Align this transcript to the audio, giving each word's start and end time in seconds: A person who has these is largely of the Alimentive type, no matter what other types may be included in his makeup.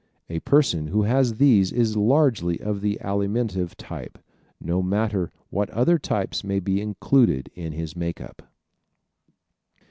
A 0.31 0.39
person 0.39 0.87
who 0.87 1.03
has 1.03 1.35
these 1.35 1.71
is 1.71 1.95
largely 1.95 2.59
of 2.59 2.81
the 2.81 2.97
Alimentive 3.03 3.75
type, 3.75 4.17
no 4.59 4.81
matter 4.81 5.31
what 5.51 5.69
other 5.69 5.99
types 5.99 6.43
may 6.43 6.59
be 6.59 6.81
included 6.81 7.51
in 7.53 7.73
his 7.73 7.95
makeup. 7.95 8.41